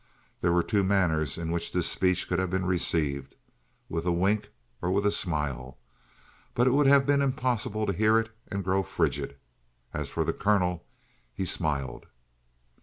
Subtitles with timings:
[0.41, 3.35] There were two manners in which this speech could have been received
[3.87, 4.49] with a wink
[4.81, 5.77] or with a smile.
[6.55, 9.37] But it would have been impossible to hear it and grow frigid.
[9.93, 10.87] As for the colonel,
[11.35, 12.07] he smiled.